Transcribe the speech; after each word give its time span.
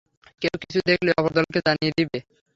কেউ 0.41 0.55
কিছু 0.61 0.79
দেখলে 0.89 1.09
অপর 1.19 1.31
দলকে 1.37 1.59
জানিয়ে 1.67 1.95
দিবে। 1.97 2.17